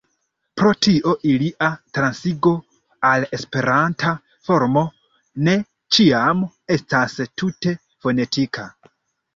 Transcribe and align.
Pro 0.59 0.69
tio 0.85 1.11
ilia 1.33 1.67
transigo 1.97 2.55
al 3.11 3.27
Esperanta 3.39 4.15
formo 4.49 4.85
ne 5.49 5.57
ĉiam 5.99 6.43
estas 6.79 7.21
tute 7.43 7.81
fonetika. 8.03 8.69